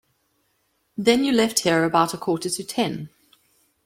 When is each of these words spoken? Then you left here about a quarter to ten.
Then 0.97 1.23
you 1.23 1.31
left 1.31 1.59
here 1.59 1.83
about 1.83 2.11
a 2.15 2.17
quarter 2.17 2.49
to 2.49 2.63
ten. 2.63 3.09